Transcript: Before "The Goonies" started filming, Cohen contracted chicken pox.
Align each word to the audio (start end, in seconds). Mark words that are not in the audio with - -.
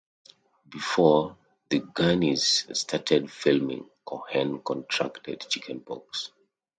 Before 0.67 1.37
"The 1.69 1.77
Goonies" 1.81 2.65
started 2.73 3.29
filming, 3.31 3.87
Cohen 4.03 4.59
contracted 4.63 5.45
chicken 5.47 5.81
pox. 5.81 6.31